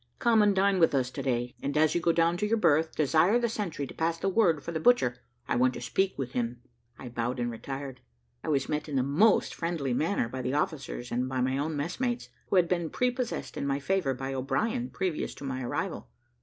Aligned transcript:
Come 0.17 0.41
and 0.41 0.55
dine 0.55 0.79
with 0.79 0.95
us 0.95 1.11
to 1.11 1.21
day: 1.21 1.53
and, 1.61 1.77
as 1.77 1.93
you 1.93 2.01
go 2.01 2.11
down 2.11 2.35
to 2.37 2.47
your 2.47 2.57
berth, 2.57 2.95
desire 2.95 3.37
the 3.37 3.47
sentry 3.47 3.85
to 3.85 3.93
pass 3.93 4.17
the 4.17 4.29
word 4.29 4.63
for 4.63 4.71
the 4.71 4.79
butcher; 4.79 5.17
I 5.47 5.55
want 5.55 5.75
to 5.75 5.79
speak 5.81 6.17
with 6.17 6.31
him." 6.31 6.59
I 6.97 7.07
bowed 7.09 7.39
and 7.39 7.51
retired. 7.51 8.01
I 8.43 8.47
was 8.47 8.67
met 8.67 8.89
in 8.89 8.95
the 8.95 9.03
most 9.03 9.53
friendly 9.53 9.93
manner 9.93 10.27
by 10.27 10.41
the 10.41 10.55
officers 10.55 11.11
and 11.11 11.29
by 11.29 11.39
my 11.39 11.55
own 11.59 11.77
messmates, 11.77 12.29
who 12.47 12.55
had 12.55 12.67
been 12.67 12.89
prepossessed 12.89 13.55
in 13.57 13.67
my 13.67 13.77
favour 13.79 14.15
by 14.15 14.33
O'Brien 14.33 14.89
previous 14.89 15.35
to 15.35 15.43
my 15.43 15.61
arrival. 15.61 16.09